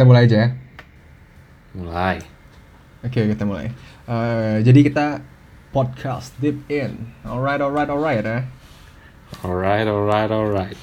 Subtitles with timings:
[0.00, 0.48] kita mulai aja ya.
[1.76, 2.16] Mulai.
[3.04, 3.68] Oke, kita mulai.
[4.08, 5.20] Eh, jadi kita
[5.76, 7.12] podcast deep in.
[7.20, 8.48] Alright, alright, alright ya.
[9.44, 10.78] Alright, alright, alright.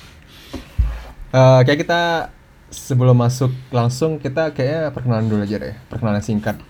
[1.34, 2.30] Eh, kayak kita
[2.70, 5.74] sebelum masuk langsung kita kayaknya perkenalan dulu aja deh.
[5.90, 6.62] Perkenalan singkat.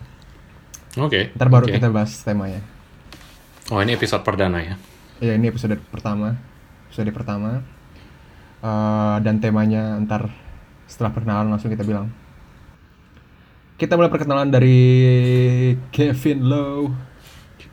[0.95, 1.35] Oke.
[1.35, 1.75] Ntar baru oke.
[1.75, 2.63] kita bahas temanya.
[3.75, 4.79] Oh ini episode perdana ya?
[5.19, 6.39] Ya ini episode pertama.
[6.87, 7.59] Episode pertama.
[8.63, 10.31] Eh, dan temanya ntar
[10.87, 12.07] setelah perkenalan langsung kita bilang.
[13.77, 14.81] Kita mulai perkenalan dari
[15.93, 16.89] Kevin Lowe.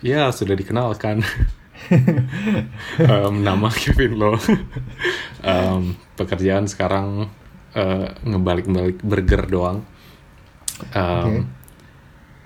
[0.05, 1.25] Ya sudah dikenalkan.
[3.01, 4.37] Em, nama Kevin Lo.
[5.41, 7.33] Em, pekerjaan sekarang
[7.73, 9.81] eh, ngebalik-balik burger doang.
[10.93, 11.41] Em, Oke.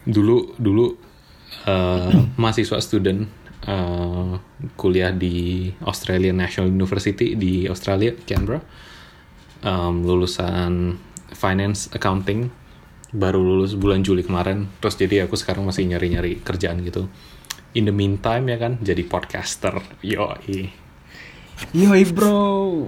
[0.06, 0.94] Dulu dulu
[1.66, 3.26] eh, mahasiswa student
[3.66, 4.38] eh,
[4.78, 8.62] kuliah di Australian National University di Australia Canberra.
[9.66, 10.94] Em, lulusan
[11.34, 12.67] finance accounting
[13.12, 14.68] baru lulus bulan Juli kemarin.
[14.80, 17.08] Terus jadi aku sekarang masih nyari-nyari kerjaan gitu.
[17.76, 19.80] In the meantime ya kan jadi podcaster.
[20.04, 20.72] Yoi.
[21.74, 22.86] Yoi bro,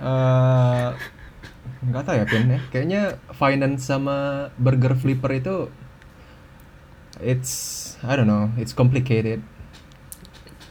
[0.00, 0.88] Eh,
[1.84, 2.60] nggak tahu ya Pin ya.
[2.72, 3.02] Kayaknya
[3.36, 5.56] finance sama burger flipper itu,
[7.20, 7.52] it's
[8.00, 9.44] I don't know, it's complicated.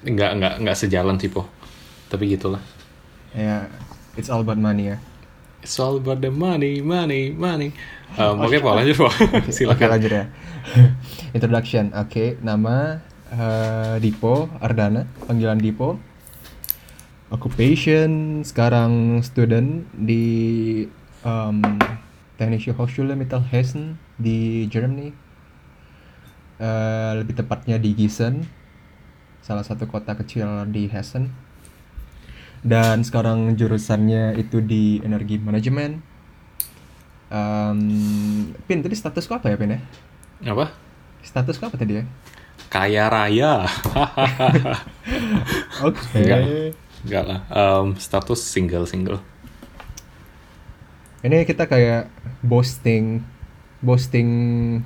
[0.05, 1.45] Nggak nggak nggak sejalan sih po.
[2.09, 2.61] Tapi gitulah.
[3.37, 3.69] Ya,
[4.17, 4.97] it's all about money ya.
[5.59, 7.75] It's all about the money, money, money.
[8.15, 9.11] Um, Oke, po lanjut po.
[9.37, 9.87] Oke Silakan.
[9.91, 10.23] lanjut ya.
[11.35, 12.39] Introduction, oke.
[12.39, 15.99] Nama eh, Dipo Ardana, panggilan Dipo.
[17.29, 20.87] Occupation sekarang student di
[21.21, 21.61] um,
[22.39, 25.13] Technische Hochschule Mittelhessen di Germany.
[26.59, 28.43] Eh, lebih tepatnya di Gießen,
[29.39, 31.48] salah satu kota kecil di Hessen.
[32.59, 36.03] Dan sekarang jurusannya itu di energi manajemen.
[37.29, 37.79] Um,
[38.65, 39.79] Pin, tadi statusku apa ya Pin ya?
[40.49, 40.73] Apa?
[41.23, 42.03] Statusku apa tadi ya?
[42.69, 43.65] Kaya raya.
[45.87, 46.19] Oke.
[46.19, 46.39] Enggak.
[47.07, 47.39] Enggak lah.
[47.49, 49.23] Um, status single single.
[51.19, 52.07] Ini kita kayak
[52.43, 53.23] boasting,
[53.83, 54.29] boasting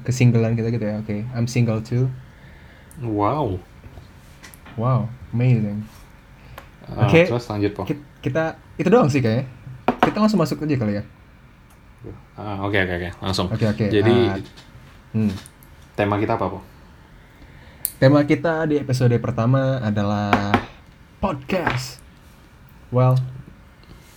[0.02, 1.02] kesinggelan kita gitu ya.
[1.02, 2.10] Oke, I'm single too.
[3.02, 3.62] Wow.
[4.74, 5.86] Wow, amazing.
[6.84, 7.24] Uh, Oke.
[7.26, 7.82] Terus lanjut po.
[7.88, 9.48] Ki- Kita itu doang sih kayaknya.
[10.04, 11.04] Kita langsung masuk aja kali ya.
[12.36, 13.48] Ah, Oke oke oke langsung.
[13.48, 13.86] Oke oke.
[13.88, 14.36] Jadi ah,
[15.16, 15.32] hmm.
[15.96, 16.60] tema kita apa po?
[17.96, 20.52] Tema kita di episode pertama adalah
[21.24, 22.04] podcast.
[22.92, 23.16] Well,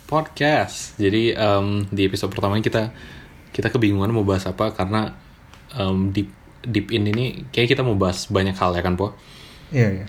[0.06, 0.94] Podcast.
[0.98, 2.94] Jadi em, di episode pertama ini kita
[3.50, 5.14] kita kebingungan mau bahas apa karena
[5.74, 6.30] em, deep
[6.62, 9.14] deep in ini kayak kita mau bahas banyak hal ya kan po.
[9.70, 10.06] iya iya.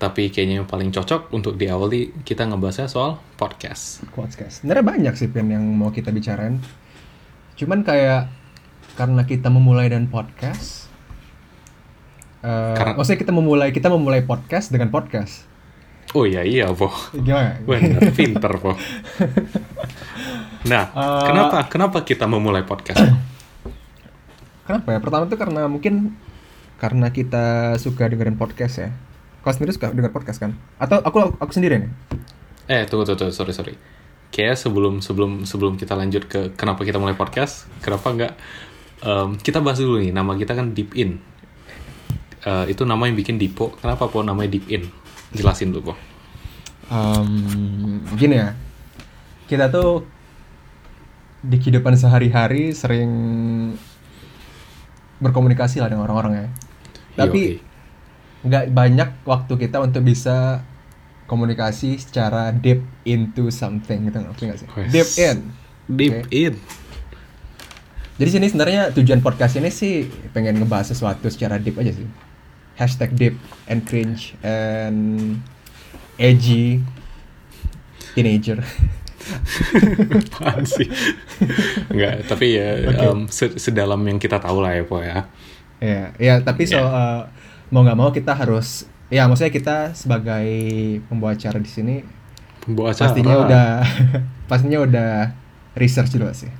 [0.00, 4.00] Tapi kayaknya yang paling cocok untuk diawali kita ngebahasnya soal podcast.
[4.10, 4.64] podcast.
[4.64, 6.56] Sebenarnya banyak sih Pin yang mau kita bicarain.
[7.54, 8.32] Cuman kayak
[8.96, 10.88] karena kita memulai dan podcast.
[12.40, 15.44] eh Karena- maksudnya kita memulai kita memulai podcast dengan podcast.
[16.10, 16.88] Oh iya iya po.
[17.12, 17.60] Gimana?
[17.60, 18.72] Bener, pinter po.
[20.62, 23.00] Nah, Eh, kenapa kenapa kita memulai podcast?
[24.64, 24.98] Kenapa ya?
[24.98, 26.14] Pertama tuh karena mungkin
[26.76, 28.90] karena kita suka dengerin podcast ya.
[29.40, 30.52] Kau sendiri suka denger podcast kan?
[30.76, 31.90] Atau aku aku sendiri nih?
[32.70, 33.74] eh, tunggu tunggu, tunggu sorry sorry.
[34.30, 38.32] Kayak sebelum sebelum sebelum kita lanjut ke kenapa kita mulai podcast, kenapa nggak
[39.02, 41.18] em, kita bahas dulu nih nama kita kan Deep In.
[42.40, 43.74] Eh, itu nama yang bikin Dipo.
[43.80, 44.86] Kenapa po namanya Deep In?
[45.34, 45.94] Jelasin dulu po.
[46.92, 48.54] Em, gini ya.
[49.50, 50.06] Kita tuh
[51.40, 53.10] di kehidupan sehari-hari sering
[55.20, 56.46] berkomunikasi lah dengan orang-orang ya.
[57.24, 57.69] Tapi Yoi.
[58.40, 60.64] Nggak banyak waktu kita untuk bisa
[61.24, 64.68] komunikasi secara deep into something gitu ngerti nggak sih?
[64.88, 65.36] Deep in.
[65.86, 66.30] Deep Oke.
[66.32, 66.54] In.
[68.16, 72.04] Jadi sini sebenarnya tujuan podcast ini sih pengen ngebahas sesuatu secara deep aja sih.
[72.76, 73.34] Hashtag deep
[73.66, 75.40] and cringe and
[76.16, 76.80] edgy
[78.12, 78.60] teenager.
[80.32, 80.88] Apaan sih?
[81.88, 85.28] Enggak, tapi ya em, se- sedalam yang kita tahu lah ya po ya.
[85.80, 86.84] Ya, ya tapi so Ya.
[86.84, 87.20] uh,
[87.70, 90.46] mau nggak mau kita harus ya maksudnya kita sebagai
[91.06, 91.96] pembawa acara di sini
[92.60, 93.08] Pembawa acara.
[93.08, 93.66] pastinya udah
[94.50, 95.10] pastinya udah
[95.74, 96.50] research dulu sih.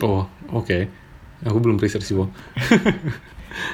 [0.00, 0.88] Oh, oke.
[1.44, 2.16] Aku belum research sih.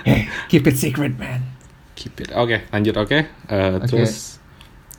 [0.02, 1.46] Hey, keep it secret man.
[1.94, 2.28] Keep it.
[2.34, 3.18] Oke, lanjut oke.
[3.46, 3.86] Eh, Oke.
[3.86, 4.40] Terus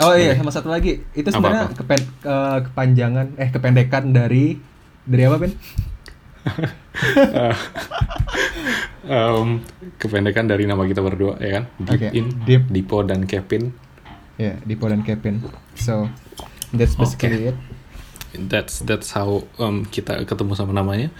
[0.01, 1.03] Oh iya, sama satu lagi.
[1.13, 4.57] Itu sebenarnya kepen, ke- kepanjangan eh kependekan dari
[5.03, 5.53] dari apa, Ben?
[6.41, 7.55] Eh,
[9.11, 9.61] em,
[9.97, 11.63] kependekan dari nama kita berdua ya kan.
[11.77, 12.63] Deep Oke, In, Deep.
[12.69, 13.73] Dipo dan Kevin.
[14.37, 15.45] Ya, Dipo dan Kevin.
[15.77, 16.09] So,
[16.73, 17.57] that's basically it.
[18.31, 21.11] That's that's how em, kita ketemu sama namanya.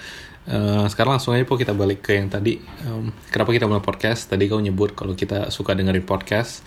[0.41, 2.57] Eh, sekarang langsung aja po kita balik ke yang tadi.
[2.81, 4.25] Em, kenapa kita mulai podcast?
[4.25, 6.65] Tadi kau nyebut kalau kita suka dengerin podcast.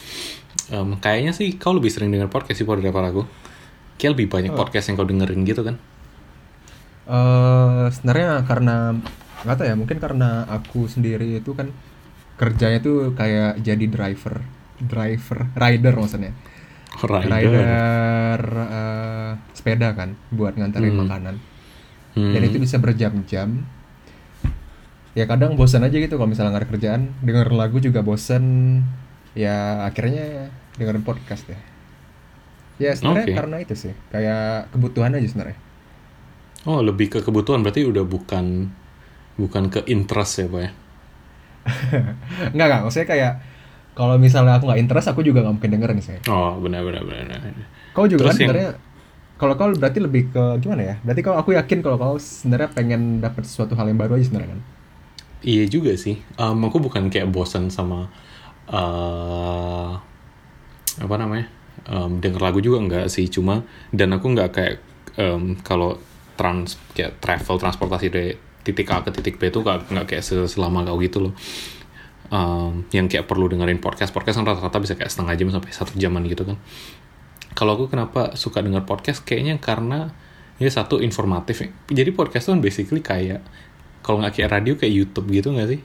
[0.71, 3.27] Em, kayaknya sih kau lebih sering denger podcast sih po daripada aku.
[3.99, 5.79] Kayak lebih banyak podcast yang kau dengerin gitu kan?
[7.05, 8.97] Eh sebenarnya karena
[9.45, 11.69] nggak tahu ya mungkin karena aku sendiri itu kan
[12.35, 14.41] kerjanya tuh kayak jadi driver
[14.81, 16.33] driver rider maksudnya
[16.95, 17.27] Rider.
[17.27, 21.01] rider eh, sepeda kan buat nganterin Hmm.
[21.05, 21.37] makanan
[22.15, 22.31] Hmm.
[22.31, 23.67] dan itu bisa berjam-jam
[25.13, 28.43] ya kadang bosan aja gitu kalau misalnya nggak ada kerjaan denger lagu juga bosan
[29.35, 31.59] ya akhirnya dengerin podcast ya
[32.77, 33.35] ya sebenarnya Oke.
[33.35, 35.59] karena itu sih kayak kebutuhan aja sebenarnya
[36.65, 38.73] Oh, lebih ke kebutuhan berarti udah bukan
[39.37, 40.71] bukan ke interest ya, Pak ya?
[42.55, 42.81] Enggak, enggak.
[42.89, 43.33] Maksudnya kayak
[43.95, 46.19] kalau misalnya aku nggak interest, aku juga nggak mungkin dengerin sih.
[46.29, 47.25] Oh, benar benar benar.
[47.41, 47.67] benar.
[47.93, 48.71] Kau juga Terus kan yang- sebenarnya
[49.35, 50.95] kalau kau berarti lebih ke gimana ya?
[51.05, 54.57] Berarti kalau aku yakin kalau kau sebenarnya pengen dapat sesuatu hal yang baru aja sebenarnya
[54.57, 54.61] kan.
[55.45, 56.17] Iya juga sih.
[56.41, 58.09] Em, aku bukan kayak bosan sama
[58.65, 59.93] eh
[60.95, 61.47] apa namanya
[61.85, 63.29] em, denger lagu juga enggak sih.
[63.29, 63.63] Cuma
[63.93, 64.75] dan aku nggak kayak
[65.21, 66.01] em, kalau
[66.35, 68.31] trans kayak travel transportasi dari
[68.65, 71.35] titik A ke titik B itu nggak nggak kayak se- selama kau gitu loh.
[72.27, 75.93] Em, yang kayak perlu dengerin podcast podcast kan rata-rata bisa kayak setengah jam sampai satu
[75.95, 76.57] jaman gitu kan.
[77.53, 80.11] Kalau aku kenapa suka denger podcast kayaknya karena
[80.57, 81.63] ya satu informatif.
[81.87, 83.45] Jadi podcast tuh kan basically kayak
[84.01, 85.81] kalau nggak kayak radio kayak YouTube gitu nggak sih?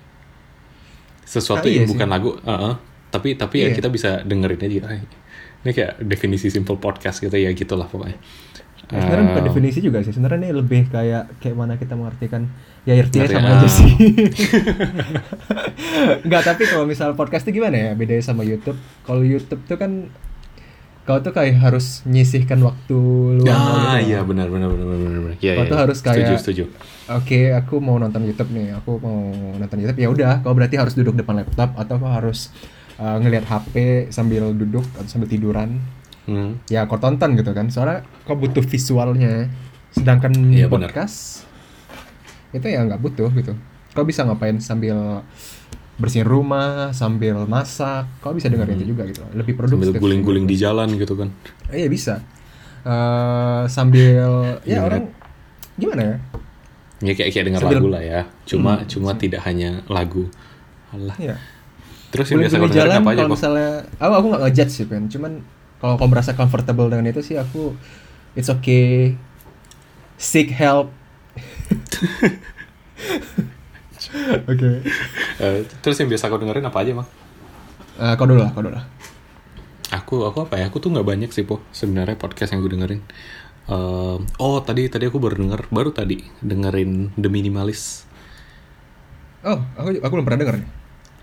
[1.24, 1.94] Sesuatu Ah, iya yang sih.
[1.94, 2.74] bukan lagu, uh-uh.
[3.10, 3.76] tapi tapi ya Iya.
[3.78, 4.80] kita bisa dengerin aja.
[4.90, 5.02] Ay,
[5.60, 8.16] Ini kayak definisi simple podcast gitu ya gitulah pokoknya.
[8.90, 10.10] Ya, sebenarnya bukan Eh, definisi juga sih.
[10.10, 12.50] Sebenarnya ini lebih kayak kayak mana kita mengartikan
[12.90, 13.56] ya artinya sama ah.
[13.62, 13.90] aja sih.
[16.26, 17.92] Enggak, tapi kalau misal podcast itu gimana ya?
[17.94, 18.78] Bedanya sama YouTube.
[19.06, 20.10] Kalau YouTube tuh kan
[21.06, 22.98] kau tuh kayak harus nyisihkan waktu
[23.42, 24.14] luang Ah gitu.
[24.14, 25.38] iya benar benar benar benar benar.
[25.42, 25.70] Iya Kau iya.
[25.70, 26.64] tuh harus setuju kayak- setuju.
[27.10, 28.78] Oke, aku mau nonton YouTube nih.
[28.78, 29.98] Aku mau nonton YouTube.
[29.98, 32.54] Ya udah, kau berarti harus duduk depan laptop atau kau harus
[33.02, 33.74] uh, ngelihat HP
[34.14, 35.82] sambil duduk atau sambil tiduran.
[36.30, 36.62] Hmm.
[36.70, 37.68] Ya, kau tonton gitu kan.
[37.68, 39.50] Soalnya kau butuh visualnya.
[39.90, 40.94] Sedangkan Iya, benar.
[40.94, 41.50] podcast
[42.50, 43.58] itu ya nggak butuh gitu.
[43.92, 45.26] Kau bisa ngapain sambil
[45.98, 48.06] bersihin rumah, sambil masak.
[48.22, 49.26] Kau bisa dengerin itu juga gitu.
[49.34, 49.90] Lebih produktif.
[49.90, 49.98] Hmm.
[49.98, 51.34] Sambil guling-guling di jalan gitu kan.
[51.74, 52.14] Eh, Iya bisa.
[52.80, 54.22] Eh, sambil
[54.64, 54.86] ya Gimana?
[54.88, 55.04] orang
[55.76, 56.16] gimana ya?
[57.00, 58.22] Ya kayak kayak Sambil- lagu lah ya.
[58.46, 58.88] Cuma Hmm.
[58.88, 60.30] cuma tidak hanya lagu.
[60.92, 61.16] Alah.
[61.18, 61.36] Iya.
[62.10, 64.86] Terus yang biasa kau dengerin jalan apa aja kalau misalnya aku aku nggak ngejudge sih
[64.86, 65.32] Pen cuman
[65.80, 67.74] kalau kamu merasa comfortable dengan itu sih aku
[68.36, 69.16] it's okay
[70.20, 70.92] seek help
[74.52, 74.72] oke
[75.40, 77.08] Eh, terus yang biasa kau dengerin apa aja, Mak?
[77.96, 78.84] Eh, kau dulu lah kau dulu lah
[79.96, 80.68] Aku aku apa ya?
[80.68, 83.02] Aku tuh nggak banyak sih po sebenarnya podcast yang gue dengerin.
[83.70, 88.10] Ehm, oh tadi tadi aku baru denger baru tadi dengerin The Minimalist.
[89.48, 90.70] oh aku aku belum pernah denger nih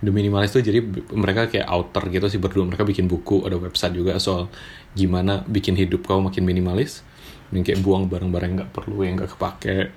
[0.04, 0.84] The Minimalist tuh jadi
[1.16, 2.69] mereka kayak author gitu sih berdua.
[2.69, 4.52] Mereka bikin buku, ada website juga soal
[4.93, 7.00] gimana bikin hidup kau makin minimalis.
[7.48, 9.88] Dan kayak buang barang-barang nggak perlu, yang nggak kepake.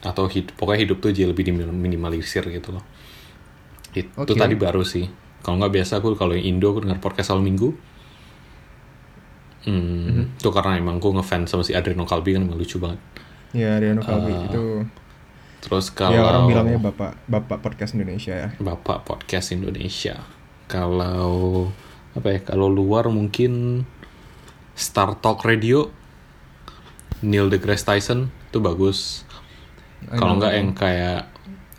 [0.00, 2.84] Atau hidup, pokoknya hidup tuh jadi lebih diminimalisir gitu loh.
[3.92, 4.32] Itu Oke.
[4.32, 5.06] tadi baru sih.
[5.44, 7.76] Kalau nggak biasa aku kalau yang Indo aku denger podcast awal minggu.
[9.64, 13.00] Hmm, itu karena emang aku ngefans sama si Adriano Kalbi kan emang lucu banget.
[13.54, 14.62] ya Riano Kalbi Eh, itu
[15.64, 20.20] Terus kalau ya orang bilangnya bapak bapak podcast Indonesia ya Bapak podcast Indonesia.
[20.68, 21.72] Kalau
[22.12, 22.38] apa ya?
[22.44, 23.84] Kalau luar mungkin
[24.76, 25.88] Star Talk Radio,
[27.24, 29.24] Neil deGrasse Tyson itu bagus.
[30.12, 31.32] Kalau nggak yang kayak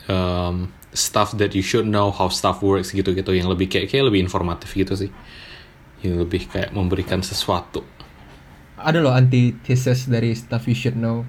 [0.09, 4.25] um, stuff that you should know how stuff works gitu-gitu, yang lebih kayak kayak lebih
[4.25, 5.13] informatif gitu sih.
[6.01, 7.85] Yang lebih kayak memberikan sesuatu.
[8.75, 11.25] ada loh antithesis dari stuff you should know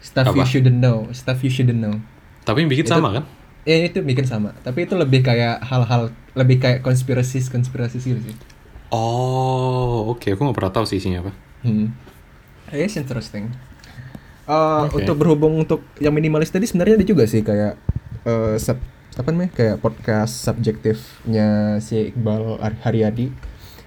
[0.00, 0.48] stuff you Apa?
[0.48, 2.00] shouldn't know stuff you shouldn't know
[2.42, 3.24] Tapi yang bikin Itu- sama kan?
[3.68, 8.36] Ya itu bikin sama, tapi itu lebih kayak hal-hal lebih kayak konspirasi konspirasi gitu sih.
[8.88, 10.32] Oh, oke.
[10.32, 11.32] Aku nggak pernah tahu sih isinya apa.
[11.60, 11.92] Hmm.
[12.72, 13.52] It's interesting.
[14.48, 15.04] Uh, Oke.
[15.04, 17.76] Untuk berhubung untuk yang minimalis tadi sebenarnya ada juga sih kayak
[18.24, 18.80] uh, sub,
[19.14, 23.28] apa namanya kayak podcast subjektifnya si Iqbal Ar- Haryadi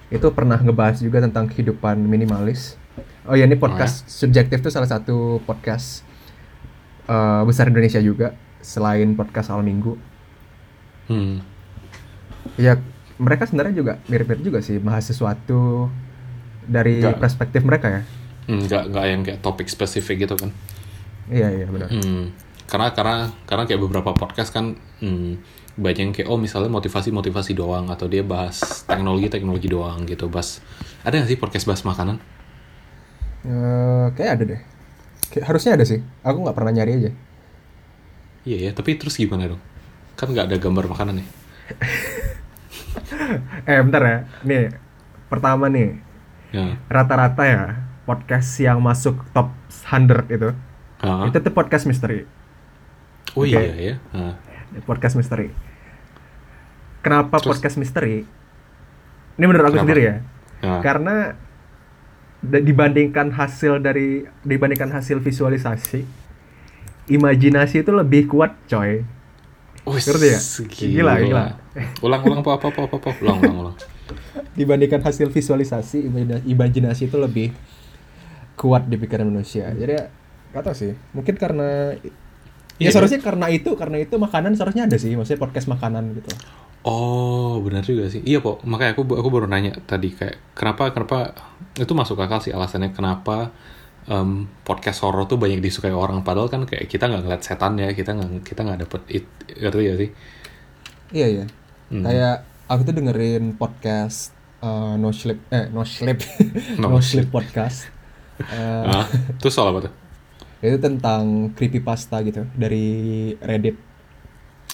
[0.08, 2.78] itu pernah ngebahas juga tentang kehidupan minimalis.
[3.26, 6.03] Oh ya ini podcast subjektif itu salah satu podcast
[7.08, 9.96] uh, besar Indonesia juga selain podcast awal minggu.
[11.08, 11.44] Hmm.
[12.56, 12.80] Ya
[13.20, 15.88] mereka sebenarnya juga mirip-mirip juga sih bahas sesuatu
[16.64, 17.20] dari Nggak.
[17.20, 18.02] perspektif mereka ya.
[18.48, 20.50] Nggak nggak yang kayak topik spesifik gitu kan?
[21.28, 21.88] Iya iya benar.
[21.88, 22.32] Hmm,
[22.68, 23.16] karena karena
[23.48, 25.40] karena kayak beberapa podcast kan hmm,
[25.80, 30.30] banyak yang kayak oh misalnya motivasi motivasi doang atau dia bahas teknologi teknologi doang gitu
[30.30, 30.62] bahas
[31.02, 32.16] ada nggak sih podcast bahas makanan
[33.44, 34.60] Eh, kayak ada deh.
[35.34, 35.98] Kayak, harusnya ada sih.
[36.22, 37.10] Aku nggak pernah nyari aja.
[38.44, 39.62] Iya ya, tapi terus gimana dong?
[40.14, 41.26] Kan nggak ada gambar makanan ya?
[43.64, 44.70] Eh bentar ya, nih
[45.26, 45.98] pertama nih
[46.54, 46.78] Ya.
[46.86, 47.62] rata-rata ya
[48.06, 49.50] podcast yang masuk top
[49.90, 50.54] 100 itu
[51.02, 51.26] Hah?
[51.26, 52.22] itu tuh podcast misteri,
[53.34, 53.50] Oh Oke.
[53.50, 53.94] iya ya.
[54.14, 54.38] Hah.
[54.86, 55.50] podcast misteri.
[57.02, 57.58] Kenapa Terus?
[57.58, 58.22] podcast misteri?
[59.34, 59.82] Ini menurut aku Kenapa?
[59.82, 60.14] sendiri ya,
[60.62, 60.78] Hah.
[60.78, 61.34] karena
[62.44, 66.04] dibandingkan hasil dari dibandingkan hasil visualisasi,
[67.08, 69.04] imajinasi itu lebih kuat, coy.
[69.84, 70.40] Wih, Ngerti ya?
[70.96, 71.44] Gila, gila.
[72.00, 73.10] Ulang, ulang, apa, apa, apa, apa.
[73.20, 73.76] Ulang, ulang, ulang.
[74.54, 77.50] dibandingkan hasil visualisasi imajina- imajinasi itu lebih
[78.54, 80.04] kuat di pikiran manusia jadi ya,
[80.54, 82.10] tahu sih mungkin karena ya
[82.78, 86.30] Iya, seharusnya karena itu karena itu makanan seharusnya ada sih maksudnya podcast makanan gitu
[86.84, 88.20] Oh, benar juga sih.
[88.20, 88.60] Iya, Pok.
[88.68, 91.32] Makanya aku aku baru nanya tadi kayak kenapa kenapa
[91.74, 93.50] itu masuk akal sih alasannya kenapa
[94.04, 97.88] em, podcast horor tuh banyak disukai orang padahal kan kayak kita nggak ngeliat setan ya,
[97.90, 99.24] kita nggak kita nggak dapet it,
[99.56, 100.10] ngerti ya sih?
[101.10, 101.44] iya iya
[101.84, 102.00] Hmm.
[102.00, 102.36] kayak
[102.66, 106.16] aku tuh dengerin podcast uh, no sleep eh no sleep
[106.80, 107.88] No no, sleep podcast
[108.34, 109.06] Uh, Ah,
[109.38, 109.92] terus soal apa tuh?
[110.58, 112.84] itu tentang creepypasta gitu dari
[113.38, 113.76] Reddit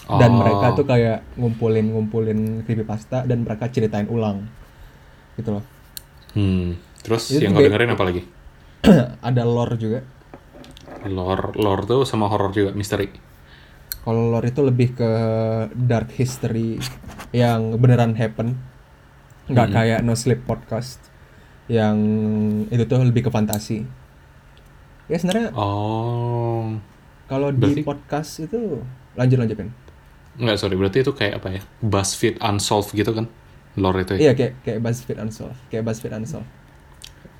[0.08, 0.38] dan Oh.
[0.38, 4.46] mereka tuh kayak ngumpulin ngumpulin creepypasta dan mereka ceritain ulang
[5.34, 5.64] gitu loh
[6.30, 6.78] Hmm.
[7.00, 8.22] Terus Itu yang kau dengerin apa lagi?
[9.24, 10.00] ada lore juga
[11.00, 13.08] Lore, lore tuh sama horor juga, misteri.
[14.00, 15.10] Kalau lore itu lebih ke
[15.72, 16.76] dark history
[17.32, 18.60] yang beneran happen.
[19.48, 19.76] Nggak Mm-mm.
[19.76, 21.00] kayak No Sleep Podcast
[21.66, 21.96] yang
[22.66, 23.88] itu tuh lebih ke fantasi.
[25.06, 26.76] Ya sebenarnya Oh.
[27.26, 29.72] kalau di podcast itu lanjut lanjutin.
[30.40, 30.74] Enggak, sorry.
[30.74, 31.62] Berarti itu kayak apa ya?
[31.84, 33.28] BuzzFeed Unsolved gitu kan?
[33.76, 34.30] Lore itu ya?
[34.30, 36.48] Iya kayak kayak BuzzFeed Unsolved, kayak BuzzFeed Unsolved.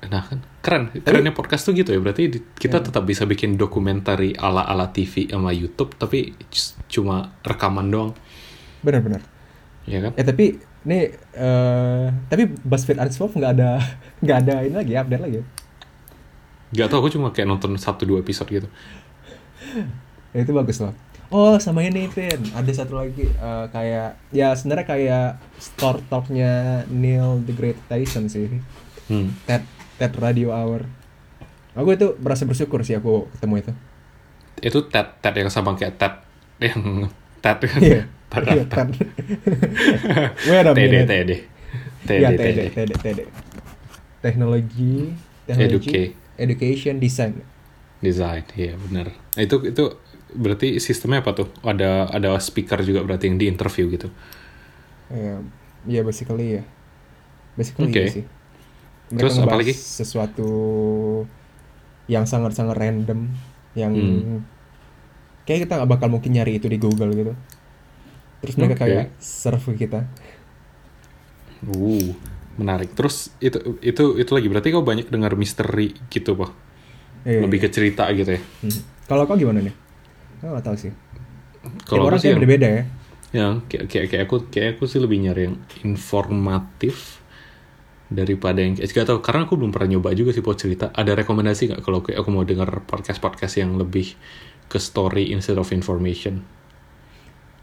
[0.01, 0.83] Nah kan, keren.
[0.95, 1.99] Kerennya podcast tuh gitu ya.
[1.99, 2.85] Berarti kita Iya.
[2.87, 6.33] tetap bisa bikin dokumentari ala-ala TV sama YouTube, tapi
[6.87, 8.11] cuma rekaman doang.
[8.81, 9.21] Bener-bener.
[9.85, 10.13] Ya kan?
[10.15, 13.69] Eh tapi nih eh tapi BuzzFeed Unsolved nggak ada
[14.23, 15.39] nggak ada ini lagi update lagi.
[16.71, 18.71] Gak tau, aku cuma kayak nonton satu dua episode gitu.
[20.31, 20.95] Ya, itu bagus loh.
[21.31, 25.27] Oh sama ini Vin, ada satu lagi eh, kayak ya sebenarnya kayak
[25.63, 28.59] store talknya Neil deGrasse Tyson sih,
[29.07, 29.31] Hmm.
[29.47, 29.63] TED
[29.95, 30.87] TED Radio Hour.
[31.75, 33.71] Aku itu merasa bersyukur sih aku ketemu itu.
[34.59, 36.13] Itu TED, TED yang sama kayak TED.
[36.59, 37.79] Yang TED kan?
[37.79, 38.67] Iya, TED, iya, TED.
[38.67, 38.89] TED.
[40.51, 41.07] Wait a minute.
[41.07, 41.31] TD.
[42.11, 42.71] Iya TD, TD, TD.
[42.75, 43.19] TD, TD.
[44.21, 45.15] Teknologi,
[45.47, 47.39] teknologi, education, design.
[48.01, 49.13] Design, iya benar.
[49.13, 49.85] Nah, itu itu
[50.35, 51.47] berarti sistemnya apa tuh?
[51.63, 54.07] Ada ada speaker juga berarti yang di interview gitu.
[55.11, 55.43] Ya,
[55.85, 56.63] ya basically ya.
[57.57, 58.01] Basically Oke.
[58.01, 58.23] iya sih.
[59.11, 59.73] Mereka Terus apa lagi?
[59.75, 60.49] Sesuatu
[62.07, 63.19] yang sangat-sangat random
[63.73, 64.43] yang Hmm.
[65.47, 67.33] kayak kita nggak bakal mungkin nyari itu di Google gitu.
[68.41, 68.81] Terus mereka Oke.
[68.87, 70.09] kayak serve kita.
[71.61, 72.17] Uh,
[72.57, 72.93] menarik.
[72.97, 76.51] Terus itu itu itu lagi berarti kau banyak dengar misteri gitu, Pak.
[77.25, 77.65] Iya, Lebih iya.
[77.65, 78.41] ke cerita gitu ya.
[78.65, 78.81] Hmm.
[79.05, 79.75] Kalau kau gimana nih?
[80.41, 80.91] Aku nggak tahu sih.
[81.85, 82.83] Kalau orang sih yang, beda-beda ya.
[83.31, 85.55] yang kayak, kayak kayak aku kayak aku sih lebih nyari yang
[85.85, 87.21] informatif
[88.11, 91.15] daripada yang kayak gak tau karena aku belum pernah nyoba juga sih buat cerita ada
[91.15, 94.19] rekomendasi nggak kalau kayak aku mau dengar podcast podcast yang lebih
[94.67, 96.43] ke story instead of information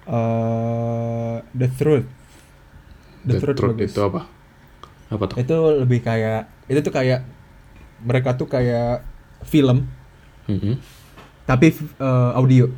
[0.09, 2.09] Eh, the truth.
[3.29, 3.93] The, truth, bagus.
[3.93, 4.25] itu apa
[5.13, 7.29] apa tuh Itu lebih kayak itu tuh kayak
[8.01, 9.05] mereka tuh kayak
[9.45, 9.85] film
[10.49, 10.81] Mhm.
[11.49, 12.69] Tapi eh, audio.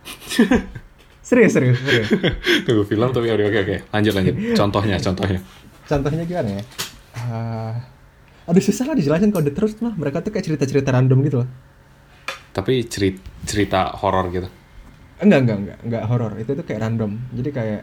[1.20, 2.08] serius serius serius.
[2.64, 5.40] tunggu film tapi oke oke oke lanjut lanjut contohnya contohnya
[5.84, 6.62] Contohnya gimana ya?
[7.18, 7.74] Ah,
[8.46, 11.48] aduh susah lah dijelasin kalau the truth mah mereka tuh kayak cerita-cerita random gitu loh.
[12.50, 14.48] tapi cerita cerita horor gitu
[15.20, 17.12] Enggak enggak enggak enggak horor itu tuh kayak random.
[17.36, 17.82] Jadi kayak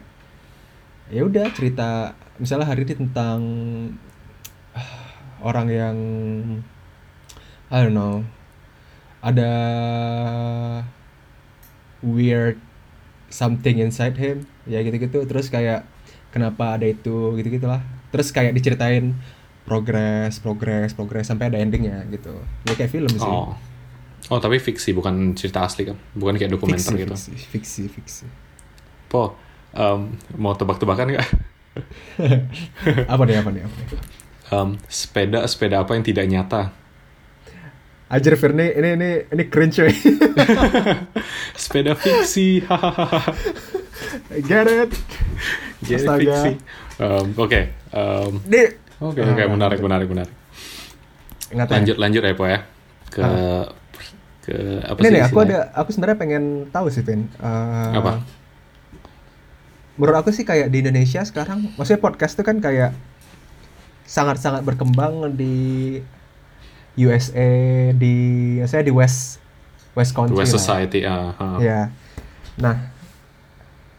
[1.08, 1.88] ya udah cerita
[2.36, 3.40] misalnya hari ini tentang
[4.74, 5.06] ah,
[5.40, 5.96] orang yang
[7.70, 8.26] I don't know
[9.20, 9.52] ada
[12.04, 12.58] weird
[13.28, 14.46] something inside him.
[14.64, 15.24] Ya gitu-gitu.
[15.26, 15.84] Terus kayak
[16.30, 17.34] kenapa ada itu?
[17.38, 17.82] Gitu-gitulah.
[18.14, 19.16] Terus kayak diceritain
[19.68, 22.32] progres progres progres sampai ada endingnya gitu.
[22.64, 23.28] Ya kayak film sih.
[23.28, 23.52] Oh.
[24.28, 25.96] Oh tapi fiksi bukan cerita asli kan?
[26.16, 27.14] Bukan kayak dokumenter fiksi, gitu.
[27.14, 28.24] fiksi fiksi fiksi.
[29.08, 29.36] Po
[29.72, 31.28] em, mau tebak-tebakan nggak?
[33.12, 33.88] Apa nih apa nih apa nih?
[34.50, 36.74] Em, sepeda sepeda apa yang tidak nyata
[38.08, 39.92] Ajar Firni ini ini ini cringe coy.
[41.60, 42.64] sepeda fiksi
[44.40, 44.90] Get it?
[45.80, 46.16] jadi Astaga.
[46.18, 46.50] fiksi
[46.98, 48.62] Em, oke em, Ini
[48.98, 50.32] oke oke Ah, menarik menarik menarik
[51.48, 51.72] Ingat ya?
[51.74, 52.58] lanjut lanjut ya po ya
[53.08, 53.64] ke Ah.
[54.40, 57.28] ke apa Ini sih nih aku ada aku sebenarnya pengen tahu sih Vin.
[57.30, 58.24] Eh, Apa?
[59.94, 62.94] Menurut aku sih kayak di Indonesia sekarang, maksudnya podcast tuh kan kayak
[64.04, 65.98] sangat-sangat berkembang di
[66.98, 67.50] USA,
[67.94, 68.16] di
[68.66, 69.38] saya di West
[69.94, 70.58] West Country West lah.
[70.58, 71.58] Society ah, ah.
[71.58, 71.90] Ya.
[72.58, 72.90] Nah,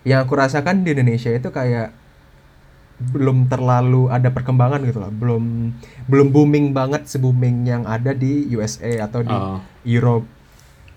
[0.04, 1.96] yang aku rasakan di Indonesia itu kayak
[3.00, 5.12] belum terlalu ada perkembangan gitu loh.
[5.12, 5.72] Belum
[6.12, 10.28] belum booming banget se-booming yang ada di USA atau di Ah, Europe.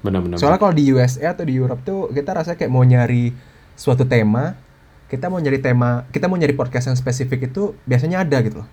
[0.03, 3.31] benar-benar Soalnya kalau di USA atau di Europe tuh kita rasanya kayak mau nyari
[3.79, 4.59] suatu tema,
[5.07, 8.69] kita mau nyari tema, kita mau nyari podcast yang spesifik itu biasanya ada gitu loh.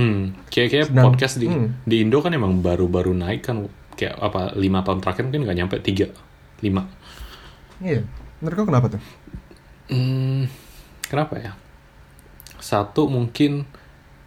[0.00, 1.84] Hmm, kayak kayak Sedang- podcast di hmm.
[1.84, 5.76] di Indo kan emang baru-baru naik kan kayak apa lima tahun terakhir mungkin nggak nyampe
[5.84, 6.08] tiga
[6.64, 6.88] lima.
[7.82, 8.06] Iya.
[8.40, 9.02] Menurut kau kenapa tuh?
[9.92, 10.48] Hmm,
[11.06, 11.52] kenapa ya?
[12.62, 13.68] Satu mungkin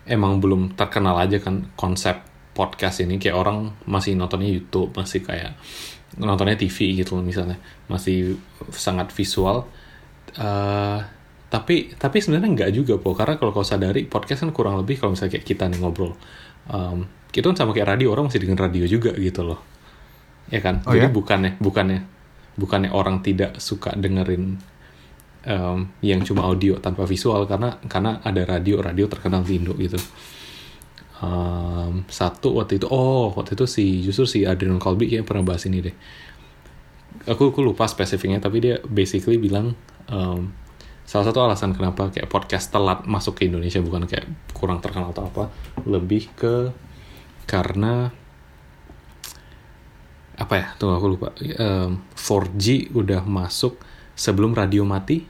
[0.06, 2.22] emang belum terkenal aja kan konsep
[2.56, 5.58] podcast ini kayak orang masih nontonnya YouTube masih kayak
[6.16, 8.38] nontonnya TV gitu misalnya masih
[8.72, 9.68] sangat visual.
[10.36, 11.00] Eh,
[11.56, 13.16] tapi tapi sebenarnya nggak juga po.
[13.16, 16.12] Karena kalau kau sadari podcast kan kurang lebih kalau misalnya kayak kita nih ngobrol
[16.68, 19.60] um, itu kan sama kayak radio orang masih dengan radio juga gitu loh.
[20.52, 20.84] Ya kan?
[20.84, 21.16] Oh jadi ya?
[21.16, 22.00] bukannya bukannya
[22.56, 24.60] bukannya orang tidak suka dengerin
[25.48, 30.00] um, yang cuma audio tanpa visual karena karena ada radio radio terkenal di Indo gitu.
[31.24, 35.64] Um, satu waktu itu oh waktu itu si justru si Adrian Colby kayaknya pernah bahas
[35.68, 35.96] ini deh.
[37.32, 39.76] Aku aku lupa spesifiknya tapi dia basically bilang
[40.12, 40.52] um,
[41.06, 44.26] salah satu alasan kenapa kayak podcast telat masuk ke Indonesia bukan kayak
[44.58, 45.54] kurang terkenal atau apa
[45.86, 46.74] lebih ke
[47.46, 48.10] karena
[50.36, 51.28] apa ya tunggu aku lupa.
[51.40, 53.80] Em, 4G udah masuk
[54.18, 55.24] sebelum radio mati.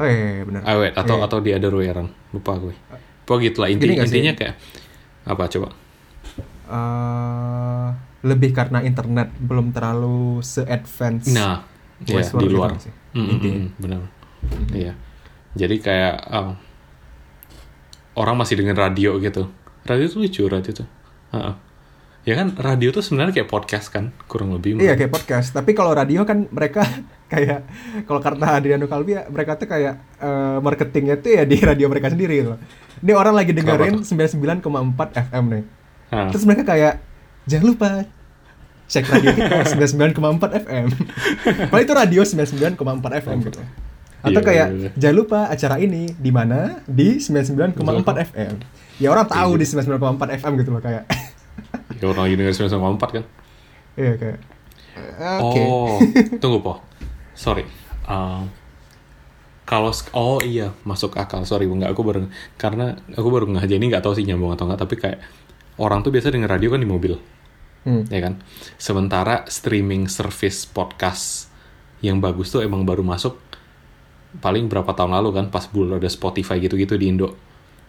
[0.00, 0.64] Oh iya, iya, benar.
[0.64, 1.26] ah wait atau Iya.
[1.28, 2.10] atau di way around.
[2.32, 2.74] Lupa gue
[3.22, 4.56] pokoknya gitu lah inti, intinya kayak
[5.28, 5.68] apa coba?
[6.72, 7.88] Eh,
[8.26, 11.30] lebih karena internet belum terlalu se-advance.
[11.30, 11.62] Nah
[12.04, 12.92] ya voice di luar sih.
[13.12, 13.58] Mm, mm, Intinya.
[13.58, 14.00] mm, benar
[14.74, 14.92] iya
[15.52, 16.48] jadi kayak um,
[18.14, 19.48] orang masih dengan radio gitu
[19.84, 20.88] radio tuh lucu radio tuh
[21.32, 21.54] Heeh.
[22.22, 25.50] ya kan radio tuh sebenarnya kayak podcast kan kurang lebih Iya kayak podcast.
[25.50, 26.86] Tapi kalau radio kan mereka
[27.32, 27.66] kayak
[28.06, 32.14] kalau kata Adriano Calvi ya, mereka tuh kayak eh, marketingnya tuh ya di radio mereka
[32.14, 32.54] sendiri gitu.
[33.02, 34.62] Ini orang lagi dengerin 99,4
[35.32, 35.64] FM nih.
[36.14, 36.28] Hah.
[36.30, 37.02] Terus mereka kayak
[37.50, 37.88] jangan lupa
[38.92, 40.86] cek radio kita 99,4 FM.
[41.72, 42.76] Kalau itu radio 99,4
[43.24, 43.60] FM gitu.
[44.22, 44.90] Atau Iya, kayak iya, iya.
[44.94, 48.54] jangan lupa acara ini di mana di 99,4 FM.
[49.00, 51.08] Ya orang tahu di 99,4 FM gitu loh kayak.
[51.98, 53.24] ya orang lagi denger 994 kan
[53.96, 54.38] Iya kayak.
[55.40, 55.60] Oke.
[55.64, 55.96] Oh,
[56.42, 56.84] tunggu po.
[57.32, 57.64] Sorry.
[58.04, 58.48] Um,
[59.64, 61.48] kalau oh iya masuk akal.
[61.48, 62.28] Sorry nggak aku baru
[62.60, 64.80] karena aku baru nggak jadi nggak tahu sih nyambung atau nggak.
[64.80, 65.18] Tapi kayak
[65.80, 67.16] orang tuh biasa denger radio kan di mobil,
[67.82, 68.06] Hmm.
[68.06, 68.38] ya kan.
[68.78, 71.50] Sementara streaming service podcast
[71.98, 73.38] yang bagus tuh emang baru masuk
[74.38, 77.34] paling berapa tahun lalu kan pas belum ada Spotify gitu-gitu di Indo.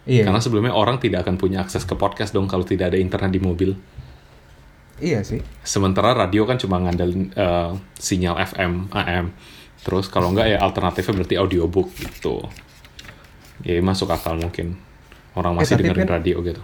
[0.04, 0.28] Iya.
[0.28, 3.40] Karena sebelumnya orang tidak akan punya akses ke podcast dong kalau tidak ada internet di
[3.40, 3.70] mobil.
[5.00, 5.40] Iya sih.
[5.64, 9.32] Sementara radio kan cuma ngandelin eh, sinyal FM, AM.
[9.82, 12.44] Terus kalau enggak ya alternatifnya berarti audiobook gitu.
[13.64, 14.76] Ya masuk akal mungkin.
[15.34, 16.62] Orang Eh, masih tapi dengerin kan- radio gitu.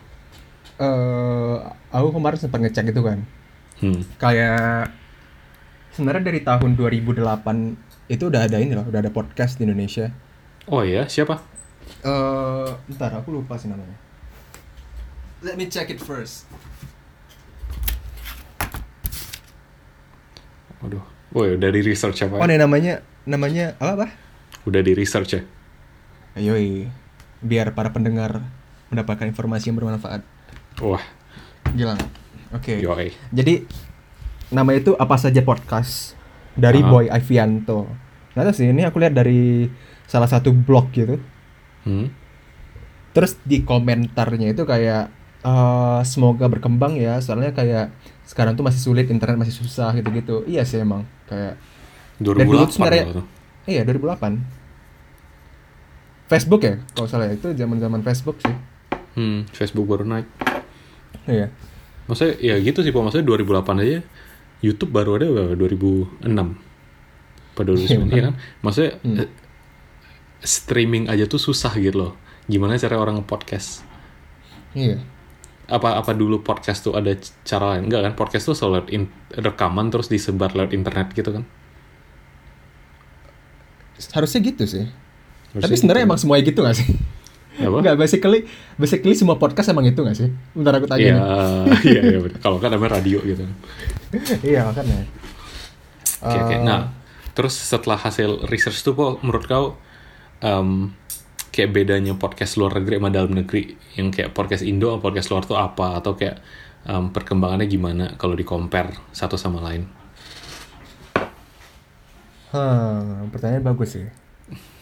[0.80, 1.56] Eh
[1.92, 3.18] aku kemarin sempat ngecek itu kan.
[3.84, 4.00] Hmm.
[4.16, 4.96] Kayak
[5.92, 10.10] sebenarnya dari tahun 2008 itu udah ada ini loh, udah ada podcast di Indonesia.
[10.66, 11.40] Oh iya, siapa?
[12.00, 13.96] Eh, ntar aku lupa sih namanya.
[15.40, 16.44] Let me check it first.
[20.80, 21.04] Waduh.
[21.30, 22.40] Oh ya, udah di research apa?
[22.40, 24.06] Oh, ini namanya namanya apa apa?
[24.66, 25.42] Udah di research ya?
[26.40, 26.88] Yoi.
[27.40, 28.42] Biar para pendengar
[28.90, 30.24] mendapatkan informasi yang bermanfaat.
[30.78, 31.02] Wah,
[31.70, 31.98] Gila.
[32.50, 32.78] Oke.
[32.78, 33.10] yoi.
[33.30, 33.66] Jadi
[34.50, 36.14] nama itu apa saja podcast
[36.54, 36.88] dari Aha.
[36.88, 37.86] Boy Avianto.
[38.32, 39.66] Nggak sih, ini aku lihat dari
[40.06, 41.18] salah satu blog gitu.
[41.82, 42.10] Hmm?
[43.10, 47.90] Terus di komentarnya itu kayak eh, semoga berkembang ya, soalnya kayak
[48.26, 50.46] sekarang tuh masih sulit, internet masih susah gitu-gitu.
[50.46, 51.58] Iya sih emang kayak
[52.18, 53.06] 2008 dulu tuh sebenarnya-
[53.66, 54.38] iya 2008.
[56.30, 58.54] Facebook ya, kalau salah ya, itu zaman-zaman Facebook sih.
[59.18, 60.26] Hmm, Facebook baru naik.
[61.24, 61.48] Iya.
[62.06, 63.02] Maksudnya ya gitu sih, Pak.
[63.02, 63.98] Maksudnya 2008 aja
[64.60, 65.54] YouTube baru ada berapa?
[65.56, 66.56] 2006.
[67.50, 68.34] Pada 2009, iya kan?
[68.60, 69.16] Maksudnya Hmm.
[69.20, 69.28] eh,
[70.40, 72.12] streaming aja tuh susah gitu loh.
[72.46, 73.84] Gimana cara orang nge-podcast?
[74.72, 75.00] Iya.
[75.66, 77.86] Apa apa dulu podcast tuh ada cara lain?
[77.86, 78.12] Enggak kan?
[78.14, 81.44] Podcast tuh selalu in- rekaman terus disebar lewat internet gitu kan?
[84.10, 84.84] Harusnya gitu sih.
[85.50, 86.08] Tapi Harusnya sebenarnya gitu.
[86.10, 86.88] emang semuanya gitu gak sih?
[87.58, 87.76] Apa?
[87.82, 88.46] Enggak, basically
[88.78, 90.30] basically semua podcast emang itu gak sih?
[90.54, 91.02] Bentar aku tanya
[91.82, 92.18] Iya, iya, iya.
[92.38, 93.42] Kalau kan namanya radio gitu.
[94.54, 95.02] iya, makanya.
[96.22, 96.54] Oke, oke.
[96.54, 96.94] Eh, Nah,
[97.34, 99.66] terus setelah hasil research tuh, kok menurut kau
[100.40, 100.94] em,
[101.50, 105.42] kayak bedanya podcast luar negeri sama dalam negeri, yang kayak podcast Indo sama podcast luar
[105.44, 105.98] tuh apa?
[105.98, 106.38] Atau kayak
[106.86, 109.82] em, perkembangannya gimana kalau di compare satu sama lain?
[112.50, 114.06] Hmm, pertanyaan bagus sih.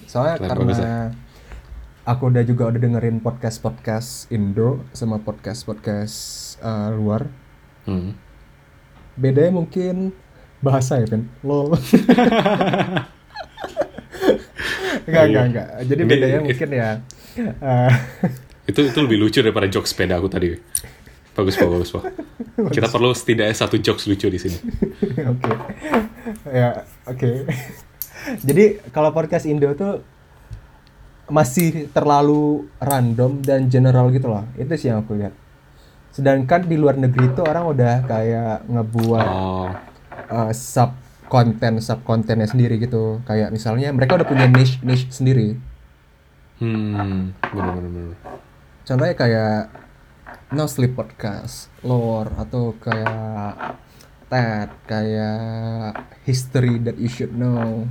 [0.09, 1.28] Soalnya Pertanyaan karena bagus ya.
[2.09, 6.17] Aku udah juga udah dengerin podcast-podcast Indo sama podcast-podcast
[6.59, 7.29] eh, luar.
[7.85, 8.17] Hmm.
[9.13, 10.17] Bedanya mungkin
[10.65, 11.29] bahasa ya, Pen.
[11.45, 11.77] Lol.
[15.09, 15.41] enggak, enggak, Iya.
[15.45, 15.69] enggak.
[15.85, 16.89] Jadi Ini- bedanya mungkin ya
[17.39, 17.93] eh,
[18.73, 20.53] Itu itu lebih lucu daripada jokes sepeda aku tadi.
[21.33, 22.05] Bagus, Pak, bagus, Pak.
[22.69, 24.59] Kita perlu setidaknya satu jokes lucu di sini.
[25.33, 25.51] Oke.
[26.51, 27.47] ya, oke.
[28.45, 30.05] Jadi kalau podcast Indo tuh
[31.29, 34.45] masih terlalu random dan general gitu loh.
[34.57, 35.33] Itu sih yang aku lihat.
[36.13, 39.71] Sedangkan di luar negeri tuh orang udah kayak ngebuat Oh,
[40.33, 40.97] uh, sub
[41.29, 43.21] konten sub kontennya sendiri gitu.
[43.29, 45.55] Kayak misalnya mereka udah punya niche niche sendiri.
[46.59, 48.17] hmm, bener, bener.
[48.83, 49.71] Contohnya kayak
[50.49, 53.77] No Sleep Podcast, Lore, atau kayak
[54.33, 55.93] TED, kayak
[56.25, 57.85] History That You Should Know,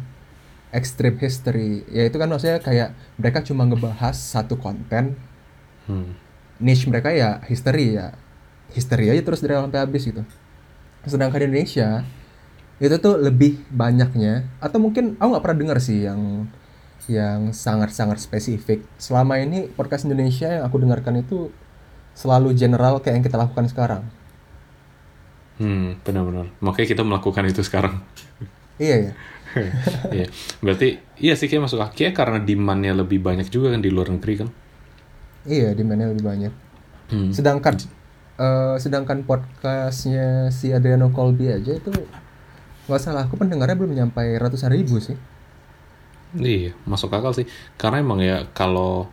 [0.72, 1.84] Extreme History.
[1.88, 5.16] Ya itu kan maksudnya kayak mereka cuma ngebahas satu konten,
[5.88, 6.20] Hmm.
[6.60, 8.12] niche mereka ya history ya.
[8.76, 10.28] History aja terus dari awal sampai habis gitu.
[11.08, 12.04] Sedangkan di Indonesia,
[12.84, 16.52] itu tuh lebih banyaknya, atau mungkin aku nggak pernah dengar sih yang
[17.08, 18.84] yang sangat-sangat spesifik.
[19.00, 21.56] Selama ini podcast Indonesia yang aku dengarkan itu
[22.12, 24.04] selalu general kayak yang kita lakukan sekarang.
[25.58, 26.52] Hmm, benar-benar.
[26.60, 28.04] Makanya kita melakukan itu sekarang.
[28.78, 29.12] Iya ya.
[30.18, 30.28] Iya,
[30.64, 34.34] berarti iya sih kayak masuk akal karena demandnya lebih banyak juga kan di luar negeri
[34.46, 34.50] kan.
[35.48, 36.54] Iya, demandnya lebih banyak.
[37.12, 37.32] Hmm.
[37.32, 37.80] Sedangkan
[38.38, 41.92] eh, sedangkan podcastnya si Adriano Colby aja itu
[42.88, 45.16] nggak salah aku pendengarnya belum nyampe ratusan ribu sih.
[46.36, 47.48] Iya, masuk akal sih.
[47.80, 49.08] Karena emang ya kalau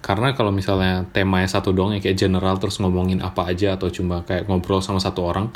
[0.00, 4.22] karena kalau misalnya temanya satu doang ya kayak general terus ngomongin apa aja atau cuma
[4.22, 5.50] kayak ngobrol sama satu orang,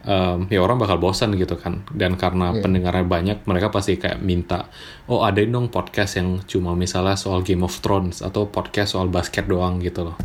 [0.00, 1.82] em, ya orang bakal bosan gitu kan.
[1.90, 2.62] Dan karena Iya.
[2.62, 4.70] pendengarnya banyak, mereka pasti kayak minta,
[5.06, 9.44] oh ada dong podcast yang cuma misalnya soal Game of Thrones atau podcast soal basket
[9.44, 10.16] doang gitu loh.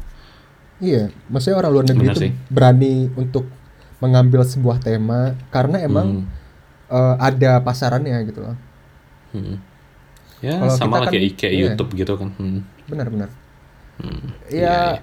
[0.77, 2.31] Iya, maksudnya orang luar negeri Benar itu sih.
[2.47, 3.45] berani untuk
[3.97, 6.41] mengambil sebuah tema karena emang Hmm.
[6.89, 8.55] eh, ada pasarannya gitu loh.
[9.31, 9.57] Hmm.
[10.37, 11.63] Ya Kalau sama kita lah kan- kayak, kayak iya.
[11.65, 12.29] YouTube gitu kan.
[12.35, 12.59] Hmm.
[12.85, 13.29] Benar-benar.
[13.95, 14.21] Hmm.
[14.45, 15.01] Ya, Iya, iya.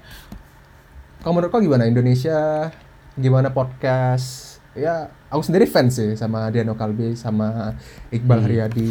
[1.18, 2.68] kalau menurut kau gimana Indonesia?
[3.14, 4.59] Gimana podcast?
[4.74, 7.74] Ya, aku sendiri fans sih sama Diano Kalbi sama
[8.14, 8.44] Iqbal Hmm.
[8.46, 8.90] Haryadi.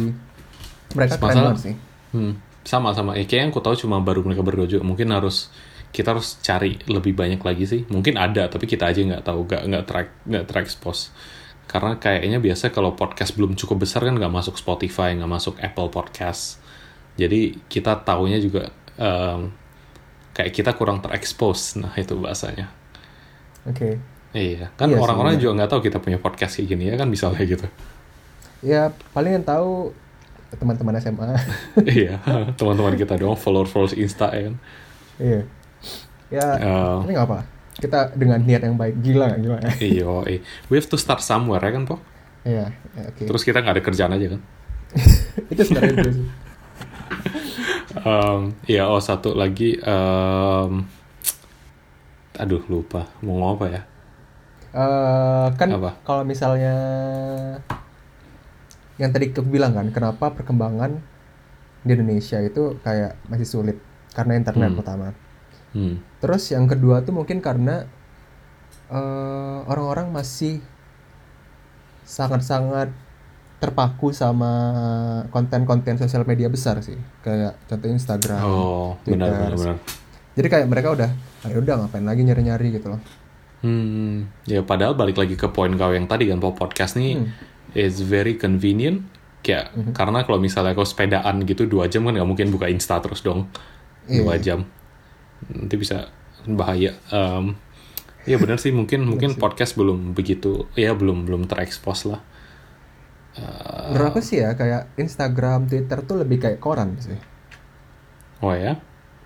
[0.92, 1.74] Mereka keren banget sih.
[2.12, 3.16] Hmm, sama sama.
[3.16, 4.84] Ya, kayaknya yang aku tahu cuma baru mereka berdua juga.
[4.84, 5.48] Mungkin harus
[5.90, 7.80] kita harus cari lebih banyak lagi sih.
[7.88, 11.14] Mungkin ada, tapi kita aja nggak tahu, nggak nggak track nggak terekspos.
[11.70, 15.88] Karena kayaknya biasa kalau podcast belum cukup besar kan nggak masuk Spotify, nggak masuk Apple
[15.88, 16.58] Podcast.
[17.16, 19.54] Jadi kita taunya juga em,
[20.34, 21.78] kayak kita kurang terekspos.
[21.80, 22.68] Nah itu bahasanya.
[23.64, 24.19] Oke.
[24.30, 27.42] Iya, kan Iya orang-orang juga nggak tahu kita punya podcast kayak gini ya kan misalnya
[27.42, 27.66] gitu.
[28.62, 29.90] Ya, paling yang tahu
[30.54, 31.34] teman-teman SMA.
[31.98, 32.18] iya,
[32.54, 34.54] teman-teman kita doang follower-followers Insta ya kan.
[35.18, 35.40] iya.
[36.30, 37.38] Ya, Eh, ini nggak apa.
[37.74, 39.02] Kita dengan niat yang baik.
[39.02, 39.56] Gila nggak gila?
[39.82, 40.38] Iya, eh.
[40.70, 41.98] we have to start somewhere ya kan, Po?
[42.46, 43.22] Iya, ya, oke.
[43.26, 44.40] Terus kita nggak ada kerjaan aja kan?
[45.50, 46.26] itu sebenarnya itu sih.
[48.00, 48.40] Em,
[48.70, 50.72] Iya, oh satu lagi, em,
[52.38, 53.82] aduh lupa mau ngomong apa ya?
[54.70, 55.68] Eh, kan
[56.00, 56.74] kalau misalnya
[58.96, 61.00] yang tadi aku bilang kan, kenapa perkembangan
[61.80, 63.76] di Indonesia itu kayak masih sulit
[64.12, 64.78] karena internet Hmm.
[64.78, 65.06] pertama.
[65.70, 67.86] Hmm, Terus yang kedua tuh mungkin karena
[68.90, 70.58] eh, orang-orang masih
[72.02, 72.90] sangat-sangat
[73.60, 74.50] terpaku sama
[75.30, 78.42] konten-konten sosial media besar sih, kayak contohnya Instagram.
[78.42, 79.30] oh benar Twitter.
[79.30, 79.76] benar benar.
[80.30, 81.10] Jadi kayak mereka udah,
[81.44, 83.00] "Ah, udah ngapain lagi nyari-nyari gitu loh.
[83.60, 87.28] Hmm, ya padahal balik lagi ke poin kau yang tadi kan, Po podcast nih Hmm.
[87.72, 89.04] is very convenient.
[89.40, 89.92] Kayak Mhm.
[89.92, 93.48] karena kalau misalnya kau sepedaan gitu dua jam kan nggak mungkin buka Insta terus dong
[94.04, 94.56] dua Iya.
[94.56, 94.60] jam
[95.48, 96.08] nanti bisa
[96.44, 96.92] bahaya.
[97.08, 97.56] Em,
[98.24, 99.40] ya benar sih mungkin mungkin sih.
[99.40, 102.20] podcast belum begitu ya belum belum terekspos lah.
[103.90, 107.16] Menurut aku sih ya kayak Instagram, Twitter tuh lebih kayak koran sih.
[108.40, 108.76] Oh ya?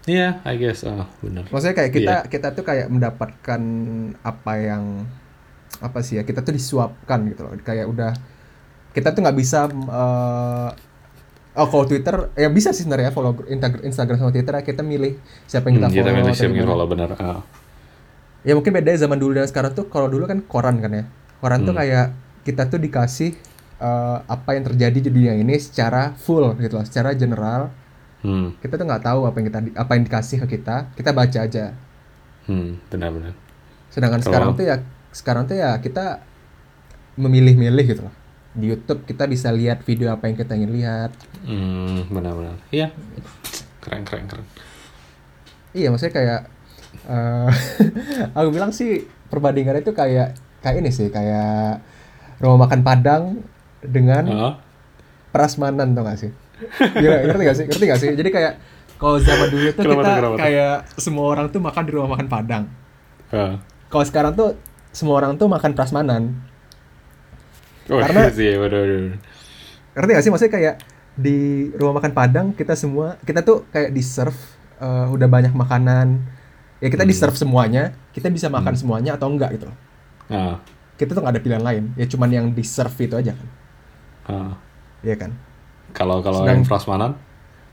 [0.05, 0.85] Iya, I guess.
[0.85, 1.49] Ah, benar.
[1.49, 2.29] Maksudnya kayak kita Iya.
[2.29, 3.61] kita tuh kayak mendapatkan
[4.21, 5.09] apa yang
[5.79, 7.57] apa sih ya kita tuh disuapkan gitu loh.
[7.59, 8.13] Kayak udah
[8.93, 10.71] kita tuh nggak bisa eh,
[11.55, 15.15] Oh, kalau Twitter ya bisa sih sebenarnya follow Insta- Instagram sama Twitter kita milih
[15.47, 16.17] siapa yang kita Hmm, kita follow.
[16.17, 17.11] milih atau siapa yang follow bener.
[17.15, 17.41] Ah.
[18.43, 21.05] Ya mungkin beda zaman dulu dan sekarang tuh kalau dulu kan koran kan ya.
[21.39, 21.81] Koran tuh Hmm.
[21.81, 22.07] kayak
[22.43, 23.31] kita tuh dikasih
[23.77, 27.71] eh, apa yang terjadi di dunia ini secara full gitu loh, secara general.
[28.25, 31.39] Hmm, Kita tuh nggak tahu apa yang kita apa yang dikasih ke kita, kita baca
[31.41, 31.77] aja.
[32.45, 33.33] hmm, benar-benar.
[33.89, 34.77] Sedangkan Kalau- sekarang tuh ya
[35.11, 36.25] sekarang tuh ya kita
[37.15, 38.15] memilih-milih gitu loh.
[38.53, 41.11] Di YouTube kita bisa lihat video apa yang kita ingin lihat.
[41.43, 42.57] Hmm, benar-benar.
[42.69, 42.91] Iya.
[43.79, 44.47] Keren, keren, keren.
[45.73, 46.41] Iya, maksudnya kayak
[47.05, 47.51] eh
[48.37, 51.83] aku bilang sih perbandingannya itu kayak kayak ini sih, kayak
[52.39, 53.23] rumah makan Padang
[53.81, 54.55] dengan Ah,
[55.29, 56.33] prasmanan tuh gak sih?
[56.97, 57.65] Iya, ngerti gak sih?
[57.67, 58.11] Ngerti gak sih?
[58.13, 58.53] Jadi kayak
[58.95, 60.41] kalau zaman dulu tuh Kenapa kita tuh, kenapa tuh?
[60.41, 62.65] kayak semua orang tuh makan di rumah makan Padang.
[63.31, 63.55] ah.
[63.87, 64.49] Kalau sekarang tuh
[64.91, 66.23] semua orang tuh makan prasmanan.
[67.87, 69.21] Oh, Karena- iya, benar-benar.
[69.95, 70.31] Ngerti gak sih?
[70.31, 70.75] Maksudnya kayak
[71.15, 71.39] di
[71.73, 74.39] rumah makan Padang kita semua kita tuh kayak di serve
[74.77, 76.19] eh, udah banyak makanan.
[76.79, 77.23] Ya kita di Hmm.
[77.23, 79.77] serve semuanya, kita bisa makan semuanya atau enggak gitu loh.
[80.27, 80.59] Ah,
[80.95, 81.85] Kita tuh nggak ada pilihan lain.
[81.95, 83.49] Ya cuman yang di serve itu aja kan.
[84.27, 84.53] ah.
[85.01, 85.31] Iya kan?
[85.95, 87.13] Kalau kalau Sedang- yang prasmanan,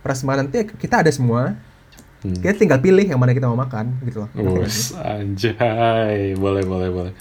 [0.02, 1.58] Prasmanan tuh ya kita ada semua.
[2.26, 2.42] hmm.
[2.42, 4.30] Kita tinggal pilih yang mana kita mau makan gitu loh.
[4.58, 7.14] Wes, anjay, boleh, boleh, boleh.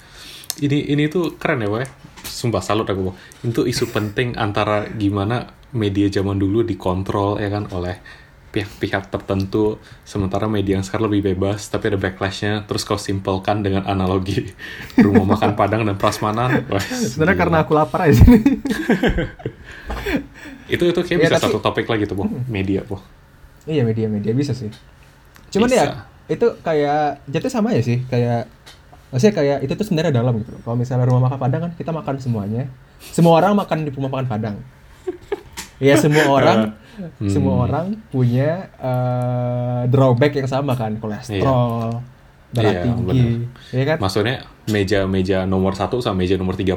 [0.61, 1.85] Ini ini tuh keren ya, boy.
[2.21, 3.13] Sumpah salut aku.
[3.41, 7.97] Itu isu penting antara gimana media zaman dulu dikontrol ya kan oleh
[8.51, 12.67] pihak-pihak tertentu, sementara media yang sekarang lebih bebas, tapi ada backlashnya.
[12.67, 14.51] Terus kau simpelkan dengan analogi
[14.99, 16.67] rumah makan Padang dan prasmanan.
[16.83, 18.37] Sebenarnya karena aku lapar aja sini.
[20.71, 22.23] itu itu kayak Ya, bisa tapi- satu topik lagi tuh, Bo.
[22.47, 22.99] Media, Bo.
[23.63, 24.67] iya media-media bisa sih.
[25.51, 25.77] Cuman Bisa.
[25.77, 25.85] ya
[26.27, 28.47] itu kayak jatuh sama ya sih kayak
[29.11, 30.49] maksudnya kayak itu tuh sebenarnya dalam gitu.
[30.59, 32.63] Kalau misalnya rumah makan Padang kan kita makan semuanya.
[32.99, 34.55] Semua orang makan di rumah makan Padang.
[35.81, 37.25] Ya semua orang Hmm.
[37.25, 42.03] semua orang punya eh, drawback yang sama kan kolesterol,
[42.49, 43.97] darah Iya, tinggi, ya kan?
[43.97, 44.35] Maksudnya
[44.67, 46.75] meja-meja nomor 1 sama meja nomor 30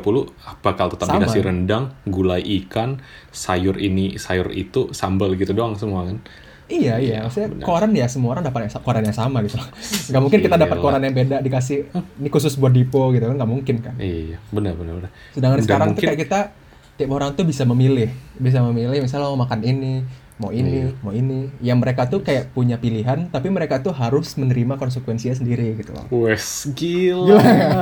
[0.60, 1.18] bakal tetap Sama.
[1.20, 6.22] dikasih rendang, gulai ikan, sayur ini, sayur itu, sambal gitu doang semua kan.
[6.64, 7.64] Iya iya, Iya, maksudnya benar.
[7.66, 9.60] koran ya semua orang dapat koran yang sama gitu.
[10.08, 10.84] Gak mungkin kita dapat Gila.
[10.88, 13.92] koran yang beda dikasih ini khusus buat Dipo gitu kan nggak mungkin kan.
[14.00, 15.10] Iya, benar benar benar.
[15.30, 16.40] Sedangkan Dan sekarang tuh mungkin- kayak kita
[16.94, 20.98] tiap orang tuh bisa memilih, bisa memilih misalnya mau makan ini, mau ini, Iya.
[21.02, 21.50] mau ini.
[21.58, 26.06] Yang mereka tuh kayak punya pilihan, tapi mereka tuh harus menerima konsekuensinya sendiri gitu loh.
[26.10, 27.38] Wes, gila.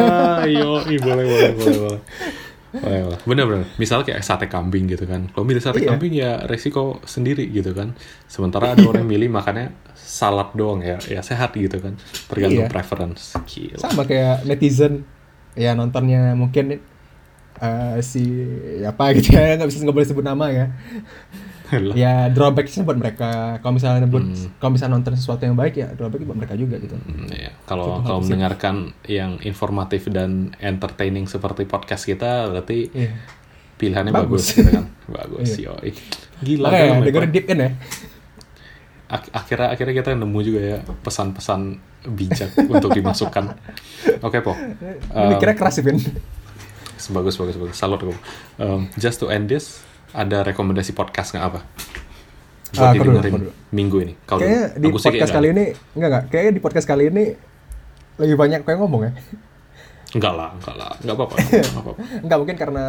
[0.48, 1.98] Yo, boleh boleh boleh.
[2.72, 3.20] Boleh, boleh.
[3.28, 3.66] Bener bener.
[3.76, 5.28] Misalnya kayak sate kambing gitu kan.
[5.28, 5.92] Kalau milih sate Iya.
[5.92, 7.92] kambing ya resiko sendiri gitu kan.
[8.24, 12.00] Sementara ada orang yang milih makannya salad doang ya, ya sehat gitu kan.
[12.32, 12.72] Tergantung Iya.
[12.72, 13.36] preference.
[13.44, 13.76] Gila.
[13.76, 15.04] Sama kayak netizen
[15.52, 16.80] ya nontonnya mungkin
[17.62, 18.22] eh, si
[18.82, 20.66] apa gitu ya nggak bisa nggak boleh sebut nama ya.
[21.96, 24.52] Ya drawbacknya buat mereka kalau misalnya buat Hmm.
[24.60, 27.48] kalau misalnya nonton sesuatu yang baik ya drawbacknya buat mereka juga gitu Hmm, iya.
[27.64, 33.16] Kalau kalau mendengarkan yang informatif dan entertaining seperti podcast kita, berarti Iya.
[33.74, 34.58] pilihannya bagus, Bagus.
[34.58, 34.84] gitu kan?
[35.16, 35.72] Bagus, Iya.
[35.72, 35.90] yoi.
[36.42, 37.70] Gila Makanya kan, dengerin deep in ya
[39.08, 41.60] Ak- akhirnya akhirnya kita nemu juga ya pesan-pesan
[42.10, 43.44] bijak untuk dimasukkan.
[44.20, 44.52] Oke, Po.
[44.52, 45.96] Um, mikirnya keras sih Vin
[47.08, 47.74] Bagus, bagus, bagus.
[47.74, 48.14] Salut, Po.
[48.56, 51.60] Um, just to end this, ada rekomendasi podcast nggak apa?
[52.72, 53.50] Buat Ah, didengerin dulu.
[53.68, 54.12] minggu ini.
[54.22, 57.24] Kalau kayaknya di aku podcast kayak kali ini enggak enggak kayaknya di podcast kali ini
[58.16, 59.12] lebih banyak kayak ngomong ya
[60.12, 60.92] Enggak lah, enggak lah.
[61.00, 61.34] Enggak apa-apa.
[61.42, 62.00] Enggak apa-apa.
[62.20, 62.84] enggak mungkin karena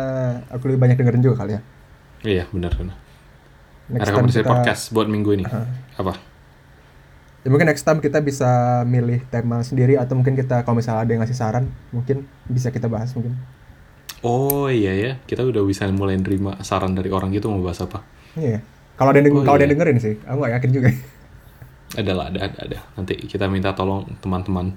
[0.48, 1.62] aku lebih banyak dengerin juga kali ya
[2.24, 2.96] Iya, benar, benar.
[3.86, 5.44] next time rekomendasi kita podcast buat minggu ini.
[5.44, 5.64] Aha.
[5.98, 6.14] Apa?
[7.44, 8.48] ya mungkin next time kita bisa
[8.88, 12.88] milih tema sendiri atau mungkin kita kalau misalnya ada yang ngasih saran mungkin bisa kita
[12.88, 13.36] bahas mungkin
[14.24, 18.00] Oh iya ya, kita udah bisa mulai nerima saran dari orang gitu mau bahas apa.
[18.36, 18.64] iya
[18.98, 19.68] kalau ada yang Oh, kalau ada iya.
[19.68, 20.90] yang dengerin sih aku nggak yakin juga
[21.94, 22.78] Ada lah, ada, ada, ada.
[22.98, 24.74] Nanti kita minta tolong teman-teman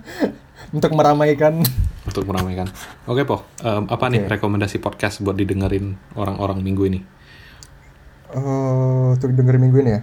[0.76, 1.64] untuk meramaikan
[2.04, 2.68] untuk meramaikan.
[3.04, 3.44] Oke, Po.
[3.60, 4.28] Em, apa nih Oke.
[4.28, 7.00] rekomendasi podcast buat didengerin orang-orang minggu ini?
[8.28, 10.00] Oh, untuk dengerin minggu ini ya.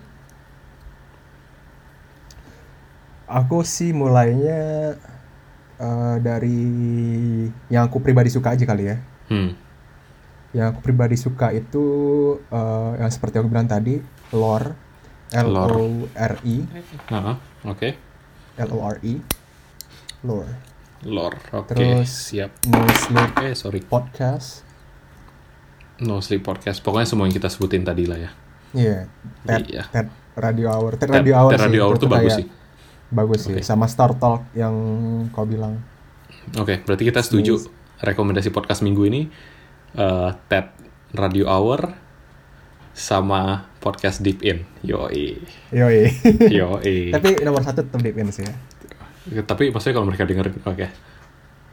[3.26, 4.94] Aku sih mulainya
[5.77, 6.59] eh, dari
[7.67, 8.97] yang aku pribadi suka aja kali ya.
[9.27, 9.51] Hmm.
[10.51, 11.85] Yang aku pribadi suka itu
[12.47, 13.99] eh, yang seperti aku bilang tadi,
[14.31, 14.71] lore,
[15.31, 15.67] L O
[16.09, 16.57] R I,
[17.09, 17.89] Ah, oke.
[18.55, 19.13] L O R I,
[20.21, 20.53] lore.
[21.05, 21.38] Lore.
[21.53, 22.49] Oke, Terus- siap.
[22.65, 23.77] No Sleep Eh, sorry.
[23.79, 24.65] Podcast.
[25.97, 26.81] No Sleep Podcast.
[26.81, 28.31] Pokoknya semua yang kita sebutin tadi lah ya.
[28.73, 28.97] Iya,
[29.45, 29.83] TED, Iya.
[29.88, 30.97] TED Radio Hour.
[30.97, 31.67] TED Ted- Radio Hour Ted sih.
[31.67, 32.47] Radio Hour itu tuh bagus kayak- sih.
[33.15, 33.56] Bagus sih.
[33.56, 33.63] Oke.
[33.63, 34.75] Sama Star Talk yang
[35.32, 35.80] kau bilang.
[36.60, 37.63] Oke, berarti kita setuju
[38.04, 39.21] rekomendasi podcast minggu ini
[40.51, 40.67] TED
[41.15, 41.95] Radio Hour,
[42.91, 44.67] sama podcast Deep In.
[44.84, 45.39] Yoi.
[45.71, 45.99] Yoi.
[46.60, 46.97] Yoi.
[47.15, 48.54] Tapi nomor satu tetap Deep In sih ya.
[49.47, 50.88] Tapi maksudnya kalau mereka dengerin, oke.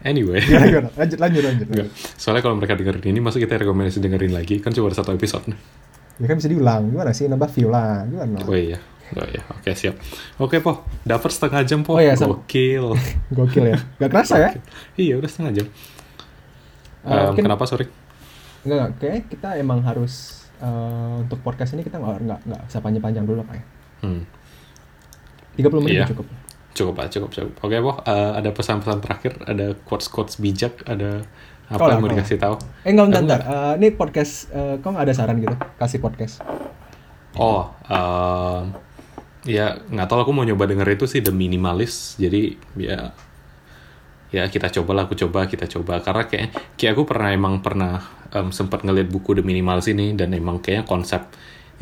[0.03, 0.43] Anyway.
[0.43, 0.89] Gimana, gimana?
[0.99, 1.67] Lanjut, lanjut, lanjut.
[1.71, 1.89] Enggak.
[2.19, 4.59] Soalnya kalau mereka dengerin ini, masa kita rekomendasi dengerin lagi?
[4.59, 5.47] Kan cuma ada satu episode.
[6.19, 6.91] Ya kan bisa diulang.
[6.91, 7.31] Gimana sih?
[7.31, 8.03] Nambah view lah.
[8.07, 8.43] Gimana?
[8.43, 8.83] Oh iya.
[9.13, 9.43] Oh iya.
[9.51, 9.95] Oke, siap.
[10.37, 10.83] Oke, Po.
[11.03, 11.95] Dapat setengah jam, Po.
[11.95, 12.97] Oh iya, Gokil.
[13.37, 13.79] Gokil ya.
[13.99, 14.51] Gak kerasa ya?
[14.95, 15.67] iya, udah setengah jam.
[17.03, 17.87] Em, mungkin- Kenapa, sorry?
[18.63, 18.91] Enggak, enggak.
[18.97, 20.15] Kayaknya kita emang harus
[20.57, 23.65] eh, untuk podcast ini kita nggak nggak nggak usah panjang-panjang dulu pak ya.
[24.01, 24.23] Hmm.
[25.53, 26.07] 30 menit Iya.
[26.09, 26.27] cukup.
[26.73, 27.53] Cukup lah, cukup, cukup.
[27.61, 27.93] Oke, Po.
[28.01, 31.27] Eh, ada pesan-pesan terakhir, ada quotes-quotes bijak, ada
[31.67, 32.55] apa Kau yang mau kau dikasih tahu?
[32.83, 33.41] Eh enggak bentar.
[33.43, 35.57] Eh, ini podcast, eh, kok nggak ada saran gitu?
[35.77, 36.41] Kasih podcast.
[37.35, 38.71] Oh, em,
[39.43, 42.19] ya nggak tahu aku mau nyoba denger itu sih The Minimalist.
[42.19, 43.11] Jadi ya
[44.33, 46.01] ya kita coba lah, aku coba, kita coba.
[46.01, 48.01] Karena kayak kayak aku pernah emang pernah
[48.33, 51.23] em, sempat ngeliat buku The Minimalist ini dan emang kayaknya konsep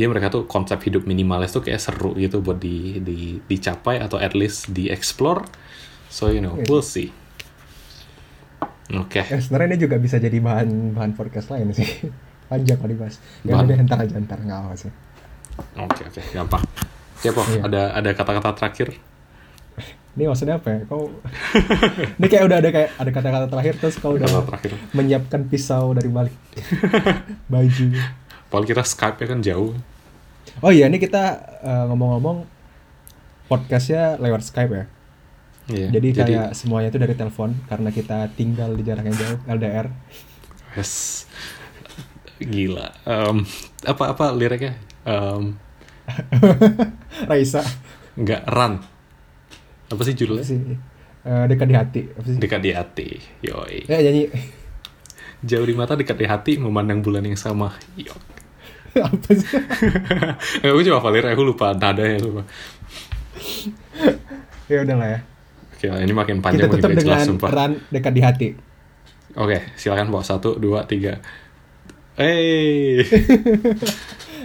[0.01, 4.17] ya mereka tuh konsep hidup minimalis tuh kayak seru gitu buat di, di dicapai atau
[4.17, 5.45] at least di explore.
[6.09, 7.13] So you know, we'll see.
[8.91, 9.23] Oke.
[9.23, 11.87] Eh, sebenarnya ini juga bisa jadi bahan bahan podcast lain sih.
[12.51, 13.23] Panjang kalau dibahas.
[13.47, 13.69] Ya Bahan.
[13.69, 14.91] udah ntar aja ntar nggak apa sih.
[15.79, 16.90] Oke oke gampang.
[17.21, 17.61] Oke po, Iya.
[17.63, 18.97] ada ada kata-kata terakhir.
[20.11, 20.79] Ini maksudnya apa ya?
[20.89, 21.07] Kau
[22.19, 24.73] ini kayak udah ada kayak ada kata-kata terakhir terus kau udah Kata terakhir.
[24.91, 26.35] menyiapkan pisau dari balik
[27.53, 27.87] baju.
[28.51, 29.73] Padahal kita Skype ya kan jauh.
[30.59, 31.25] Oh iya, ini kita
[31.63, 32.43] eh, ngomong-ngomong
[33.47, 34.85] podcastnya lewat Skype ya.
[35.71, 39.87] Iya, Jadi kayak semuanya itu dari telepon karena kita tinggal di jarak yang jauh LDR.
[40.75, 41.27] yes.
[42.41, 42.91] gila.
[43.05, 43.47] Em,
[43.85, 44.75] apa apa liriknya?
[45.05, 45.55] Em,
[47.31, 47.63] Raisa
[48.19, 48.75] nggak run.
[49.91, 50.45] Apa sih apa judulnya?
[50.47, 50.59] sih
[51.21, 52.39] Eh, dekat di hati apa sih?
[52.41, 53.09] Dekat di hati.
[53.45, 53.85] Yoi.
[53.85, 54.33] Ya nyanyi
[55.41, 57.73] Jauh di mata, dekat di hati, memandang bulan yang sama.
[57.97, 58.13] Yo.
[59.09, 59.49] apa sih?
[60.65, 62.43] aku coba hafal lirik, aku lupa nadanya lupa.
[64.69, 65.21] ya udah lah ya.
[65.77, 67.51] Oke, ini makin Kita panjang makin tutup gak jelas dengan sumpah.
[67.53, 68.49] run dekat di hati.
[69.37, 71.21] Oke, silakan bawa satu, dua, tiga.
[72.21, 73.01] Hey.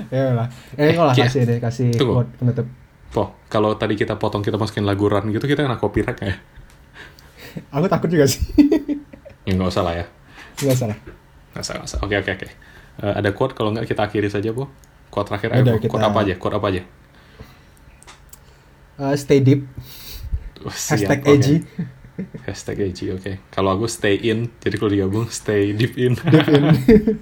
[0.09, 0.47] Ya lah.
[0.75, 2.13] Eh, lah Ki- kasih deh, kasih Tunggu.
[2.21, 2.67] quote penutup.
[3.09, 6.35] Po, kalau tadi kita potong kita masukin lagu run gitu, kita kena copyright ya?
[7.71, 8.43] Aku takut juga sih.
[9.45, 10.05] Ya nggak usah lah ya.
[10.59, 10.97] Enggak salah.
[11.53, 11.99] Nggak usah, nggak usah.
[12.03, 12.47] Oke, oke, oke.
[12.97, 14.67] Eh, ada quote, kalau nggak kita akhiri saja, Po.
[15.07, 15.79] Quote terakhir, ayo, Udah, Po.
[15.79, 16.33] Quote kita- apa aja?
[16.35, 16.81] Quote apa aja?
[18.97, 19.63] Eh, stay deep.
[20.59, 21.31] Oh, siap, Hashtag oke.
[21.31, 21.55] edgy.
[22.43, 23.31] Hashtag edgy, oke.
[23.49, 26.15] Kalau aku stay in, jadi kalau digabung, stay deep in.
[26.15, 26.63] Deep in.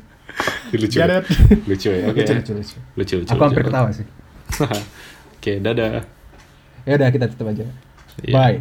[0.73, 1.25] lucu, it?
[1.69, 2.21] lucu ya, oke.
[2.21, 2.77] Lucu, lucu, lucu.
[2.97, 3.45] Lucu, lucu, Aku lucu.
[3.45, 4.07] hampir ketawa sih.
[5.37, 6.05] Oke, dadah.
[6.87, 7.65] Ya udah kita tutup aja.
[8.23, 8.33] Iya.
[8.33, 8.57] Bye.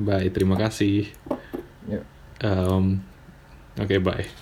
[0.00, 1.12] Bye, terima kasih.
[2.42, 3.04] Um,
[3.78, 4.41] Oke, bye.